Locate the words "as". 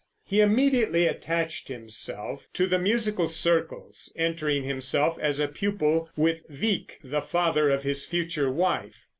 5.19-5.39